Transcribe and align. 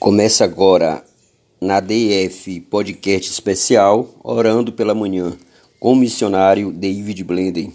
Começa 0.00 0.44
agora 0.44 1.04
na 1.60 1.78
DF 1.78 2.58
Podcast 2.70 3.30
Especial, 3.30 4.08
Orando 4.24 4.72
pela 4.72 4.94
Manhã, 4.94 5.36
com 5.78 5.92
o 5.92 5.94
missionário 5.94 6.72
David 6.72 7.22
Blenden. 7.22 7.74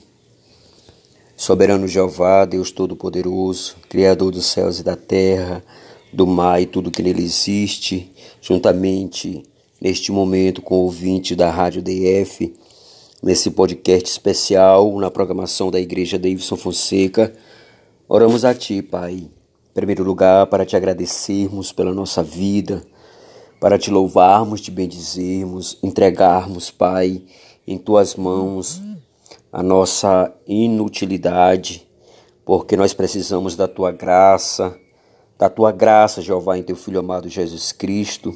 Soberano 1.38 1.88
Jeová, 1.88 2.44
Deus 2.46 2.72
Todo-Poderoso, 2.72 3.76
Criador 3.88 4.32
dos 4.32 4.48
céus 4.48 4.80
e 4.80 4.84
da 4.84 4.96
terra, 4.96 5.64
do 6.12 6.26
mar 6.26 6.60
e 6.60 6.66
tudo 6.66 6.90
que 6.90 7.04
nele 7.04 7.22
existe, 7.22 8.12
juntamente 8.42 9.44
neste 9.80 10.12
momento 10.12 10.64
com 10.64 10.78
o 10.78 10.86
ouvinte 10.86 11.36
da 11.36 11.52
Rádio 11.52 11.84
DF, 11.84 12.56
nesse 13.22 13.52
podcast 13.52 14.10
especial, 14.10 14.98
na 14.98 15.12
programação 15.12 15.70
da 15.70 15.80
Igreja 15.80 16.18
Davidson 16.18 16.58
Fonseca, 16.58 17.36
oramos 18.10 18.44
a 18.44 18.52
Ti, 18.52 18.82
Pai 18.82 19.30
primeiro 19.76 20.06
lugar, 20.06 20.48
para 20.48 20.66
te 20.66 20.78
agradecermos 20.78 21.74
pela 21.74 21.94
nossa 21.94 22.24
vida, 22.24 22.82
para 23.60 23.78
te 23.78 23.92
louvarmos, 23.92 24.62
te 24.62 24.72
bendizermos, 24.72 25.78
entregarmos, 25.84 26.72
Pai, 26.72 27.24
em 27.68 27.78
tuas 27.78 28.16
mãos 28.16 28.82
a 29.52 29.62
nossa 29.62 30.34
inutilidade, 30.48 31.86
porque 32.46 32.78
nós 32.78 32.94
precisamos 32.94 33.58
da 33.58 33.68
tua 33.68 33.92
graça, 33.92 34.74
da 35.38 35.50
tua 35.50 35.74
graça, 35.74 36.22
Jeová, 36.22 36.58
em 36.58 36.64
teu 36.64 36.78
Filho 36.78 37.00
amado 37.00 37.28
Jesus 37.28 37.74
Cristo, 37.74 38.34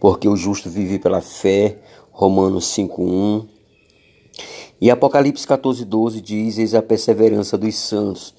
porque 0.00 0.28
o 0.28 0.36
justo 0.36 0.68
vive 0.68 0.98
pela 0.98 1.20
fé, 1.20 1.78
Romanos 2.10 2.66
5:1. 2.76 3.46
E 4.80 4.90
Apocalipse 4.90 5.46
14:12 5.46 6.20
diz: 6.20 6.58
Eis 6.58 6.74
a 6.74 6.82
perseverança 6.82 7.56
dos 7.56 7.76
santos 7.76 8.34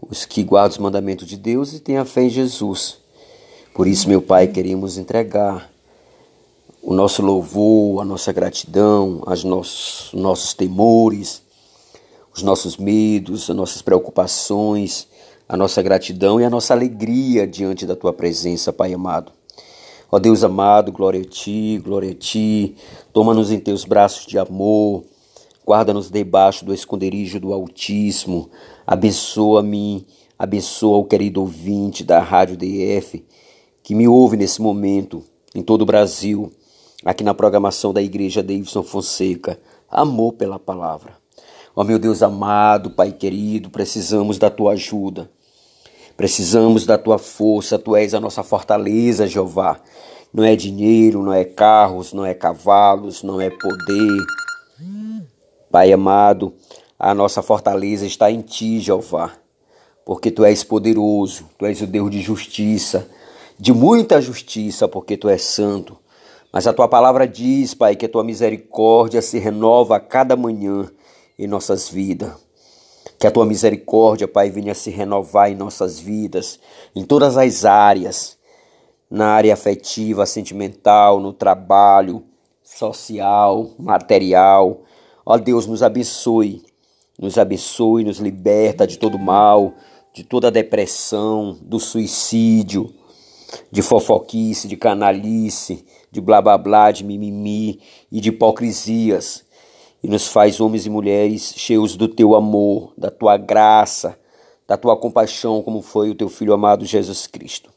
os 0.00 0.24
que 0.24 0.42
guardam 0.42 0.72
os 0.72 0.78
mandamentos 0.78 1.26
de 1.26 1.36
Deus 1.36 1.72
e 1.72 1.80
têm 1.80 1.98
a 1.98 2.04
fé 2.04 2.22
em 2.22 2.30
Jesus. 2.30 2.98
Por 3.74 3.86
isso, 3.86 4.08
meu 4.08 4.20
Pai, 4.20 4.48
queremos 4.48 4.98
entregar 4.98 5.70
o 6.82 6.94
nosso 6.94 7.22
louvor, 7.22 8.00
a 8.00 8.04
nossa 8.04 8.32
gratidão, 8.32 9.22
os 9.26 9.44
nossos, 9.44 10.10
nossos 10.12 10.54
temores, 10.54 11.42
os 12.34 12.42
nossos 12.42 12.76
medos, 12.76 13.50
as 13.50 13.56
nossas 13.56 13.82
preocupações, 13.82 15.08
a 15.48 15.56
nossa 15.56 15.82
gratidão 15.82 16.40
e 16.40 16.44
a 16.44 16.50
nossa 16.50 16.74
alegria 16.74 17.46
diante 17.46 17.86
da 17.86 17.96
Tua 17.96 18.12
presença, 18.12 18.72
Pai 18.72 18.92
amado. 18.92 19.32
Ó 20.10 20.18
Deus 20.18 20.42
amado, 20.42 20.90
glória 20.90 21.20
a 21.20 21.24
Ti, 21.24 21.80
glória 21.84 22.12
a 22.12 22.14
Ti. 22.14 22.76
Toma-nos 23.12 23.50
em 23.50 23.60
Teus 23.60 23.84
braços 23.84 24.26
de 24.26 24.38
amor 24.38 25.04
Guarda-nos 25.68 26.10
debaixo 26.10 26.64
do 26.64 26.72
esconderijo 26.72 27.38
do 27.38 27.52
Altíssimo. 27.52 28.48
Abençoa-me, 28.86 30.06
abençoa 30.38 30.96
o 30.96 31.04
querido 31.04 31.42
ouvinte 31.42 32.02
da 32.02 32.20
Rádio 32.20 32.56
DF 32.56 33.22
que 33.82 33.94
me 33.94 34.08
ouve 34.08 34.38
nesse 34.38 34.62
momento 34.62 35.22
em 35.54 35.60
todo 35.62 35.82
o 35.82 35.84
Brasil, 35.84 36.50
aqui 37.04 37.22
na 37.22 37.34
programação 37.34 37.92
da 37.92 38.00
Igreja 38.00 38.42
Davidson 38.42 38.82
Fonseca. 38.82 39.60
Amor 39.90 40.32
pela 40.32 40.58
palavra. 40.58 41.12
Ó 41.76 41.84
meu 41.84 41.98
Deus 41.98 42.22
amado, 42.22 42.92
Pai 42.92 43.12
querido, 43.12 43.68
precisamos 43.68 44.38
da 44.38 44.48
tua 44.48 44.72
ajuda. 44.72 45.30
Precisamos 46.16 46.86
da 46.86 46.96
tua 46.96 47.18
força, 47.18 47.78
tu 47.78 47.94
és 47.94 48.14
a 48.14 48.20
nossa 48.20 48.42
fortaleza, 48.42 49.26
Jeová. 49.26 49.78
Não 50.32 50.44
é 50.44 50.56
dinheiro, 50.56 51.22
não 51.22 51.34
é 51.34 51.44
carros, 51.44 52.14
não 52.14 52.24
é 52.24 52.32
cavalos, 52.32 53.22
não 53.22 53.38
é 53.38 53.50
poder 53.50 54.16
Pai 55.70 55.92
amado, 55.92 56.54
a 56.98 57.14
nossa 57.14 57.42
fortaleza 57.42 58.06
está 58.06 58.30
em 58.30 58.40
Ti, 58.40 58.80
Jeová, 58.80 59.32
porque 60.04 60.30
Tu 60.30 60.44
és 60.44 60.64
poderoso, 60.64 61.44
Tu 61.58 61.66
és 61.66 61.80
o 61.82 61.86
Deus 61.86 62.10
de 62.10 62.22
justiça, 62.22 63.08
de 63.58 63.72
muita 63.72 64.20
justiça, 64.20 64.88
porque 64.88 65.16
Tu 65.16 65.28
és 65.28 65.42
santo. 65.42 65.98
Mas 66.50 66.66
a 66.66 66.72
Tua 66.72 66.88
palavra 66.88 67.28
diz, 67.28 67.74
Pai, 67.74 67.96
que 67.96 68.06
a 68.06 68.08
Tua 68.08 68.24
misericórdia 68.24 69.20
se 69.20 69.38
renova 69.38 69.96
a 69.96 70.00
cada 70.00 70.36
manhã 70.36 70.90
em 71.38 71.46
nossas 71.46 71.88
vidas. 71.88 72.32
Que 73.18 73.26
a 73.26 73.30
Tua 73.30 73.44
misericórdia, 73.44 74.26
Pai, 74.26 74.48
venha 74.48 74.74
se 74.74 74.90
renovar 74.90 75.50
em 75.50 75.54
nossas 75.54 76.00
vidas, 76.00 76.58
em 76.96 77.04
todas 77.04 77.36
as 77.36 77.66
áreas, 77.66 78.38
na 79.10 79.28
área 79.28 79.52
afetiva, 79.52 80.24
sentimental, 80.24 81.20
no 81.20 81.32
trabalho, 81.32 82.24
social, 82.62 83.70
material, 83.78 84.82
Ó 85.30 85.36
Deus, 85.36 85.66
nos 85.66 85.82
abençoe, 85.82 86.62
nos 87.18 87.36
abençoe, 87.36 88.02
nos 88.02 88.16
liberta 88.16 88.86
de 88.86 88.98
todo 88.98 89.18
mal, 89.18 89.74
de 90.14 90.24
toda 90.24 90.50
depressão, 90.50 91.54
do 91.60 91.78
suicídio, 91.78 92.90
de 93.70 93.82
fofoquice, 93.82 94.66
de 94.66 94.74
canalice, 94.74 95.84
de 96.10 96.18
blá 96.18 96.40
blá 96.40 96.56
blá, 96.56 96.90
de 96.90 97.04
mimimi 97.04 97.78
e 98.10 98.22
de 98.22 98.30
hipocrisias. 98.30 99.44
E 100.02 100.08
nos 100.08 100.28
faz 100.28 100.62
homens 100.62 100.86
e 100.86 100.90
mulheres 100.90 101.52
cheios 101.58 101.94
do 101.94 102.08
teu 102.08 102.34
amor, 102.34 102.94
da 102.96 103.10
tua 103.10 103.36
graça, 103.36 104.18
da 104.66 104.78
tua 104.78 104.96
compaixão, 104.96 105.60
como 105.62 105.82
foi 105.82 106.08
o 106.08 106.14
teu 106.14 106.30
filho 106.30 106.54
amado 106.54 106.86
Jesus 106.86 107.26
Cristo. 107.26 107.68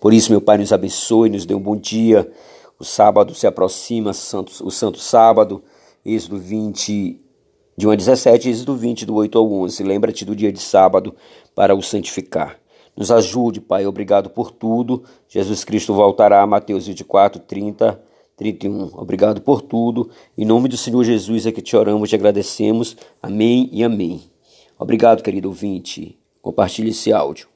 Por 0.00 0.14
isso, 0.14 0.30
meu 0.30 0.40
Pai, 0.40 0.58
nos 0.58 0.72
abençoe, 0.72 1.28
nos 1.28 1.44
dê 1.44 1.56
um 1.56 1.60
bom 1.60 1.74
dia. 1.76 2.30
O 2.78 2.84
sábado 2.84 3.34
se 3.34 3.48
aproxima, 3.48 4.12
o 4.12 4.70
santo 4.70 5.00
sábado. 5.00 5.60
Êxodo 6.04 6.38
20, 6.38 7.20
de 7.76 7.86
1 7.86 7.90
a 7.90 7.94
17, 7.94 8.48
Êxodo 8.48 8.74
20, 8.74 9.06
do 9.06 9.14
8 9.14 9.38
ao 9.38 9.52
11. 9.52 9.82
Lembra-te 9.82 10.24
do 10.24 10.34
dia 10.34 10.52
de 10.52 10.60
sábado 10.60 11.14
para 11.54 11.74
o 11.74 11.82
santificar. 11.82 12.58
Nos 12.96 13.10
ajude, 13.10 13.60
Pai, 13.60 13.86
obrigado 13.86 14.30
por 14.30 14.50
tudo. 14.50 15.04
Jesus 15.28 15.64
Cristo 15.64 15.94
voltará, 15.94 16.44
Mateus 16.46 16.86
24, 16.86 17.40
30, 17.40 18.00
31. 18.36 18.90
Obrigado 18.94 19.40
por 19.40 19.62
tudo. 19.62 20.10
Em 20.36 20.44
nome 20.44 20.68
do 20.68 20.76
Senhor 20.76 21.04
Jesus 21.04 21.46
é 21.46 21.52
que 21.52 21.62
te 21.62 21.76
oramos, 21.76 22.08
te 22.08 22.14
agradecemos. 22.14 22.96
Amém 23.22 23.68
e 23.72 23.84
amém. 23.84 24.22
Obrigado, 24.78 25.22
querido 25.22 25.48
ouvinte. 25.48 26.18
Compartilhe 26.40 26.90
esse 26.90 27.12
áudio. 27.12 27.48